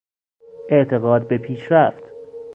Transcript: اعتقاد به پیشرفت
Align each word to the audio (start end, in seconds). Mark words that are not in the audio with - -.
اعتقاد 0.69 1.27
به 1.27 1.37
پیشرفت 1.37 2.03